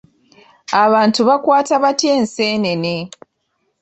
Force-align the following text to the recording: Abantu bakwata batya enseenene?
Abantu 0.83 1.19
bakwata 1.27 1.73
batya 1.83 2.09
enseenene? 2.19 2.95